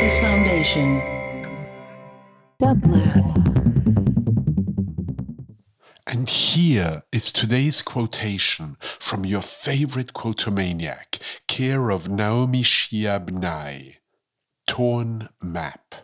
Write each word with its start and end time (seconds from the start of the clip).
Genesis 0.00 0.18
Foundation. 0.20 1.02
And 6.06 6.26
here 6.26 7.02
is 7.12 7.30
today's 7.30 7.82
quotation 7.82 8.78
from 8.80 9.26
your 9.26 9.42
favorite 9.42 10.14
quotomaniac, 10.14 11.20
care 11.46 11.90
of 11.90 12.08
Naomi 12.08 12.62
Shihab 12.62 13.30
Nye. 13.30 13.98
Torn 14.66 15.28
Map. 15.42 15.94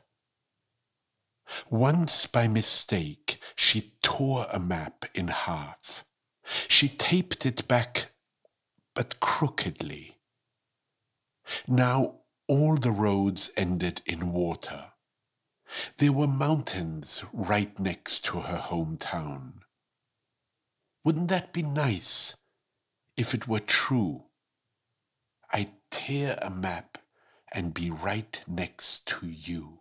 Once 1.71 2.27
by 2.27 2.49
mistake, 2.49 3.39
she 3.55 3.95
tore 4.03 4.47
a 4.53 4.59
map 4.59 5.07
in 5.15 5.29
half. 5.29 6.05
She 6.69 6.89
taped 6.89 7.47
it 7.47 7.67
back, 7.67 8.11
but 8.95 9.21
crookedly. 9.21 10.19
Now 11.67 12.17
all 12.49 12.77
the 12.77 12.91
roads 12.91 13.51
ended 13.57 14.03
in 14.07 14.33
water. 14.33 14.93
There 15.99 16.13
were 16.13 16.29
mountains 16.29 17.25
right 17.32 17.77
next 17.79 18.25
to 18.27 18.41
her 18.41 18.59
hometown. 18.59 19.54
Wouldn't 21.04 21.29
that 21.29 21.53
be 21.53 21.63
nice 21.63 22.37
if 23.17 23.35
it 23.35 23.49
were 23.49 23.61
true? 23.61 24.25
I'd 25.53 25.73
tear 25.90 26.39
a 26.43 26.51
map 26.51 26.99
and 27.53 27.75
be 27.75 27.90
right 27.90 28.40
next 28.46 29.07
to 29.09 29.26
you. 29.26 29.81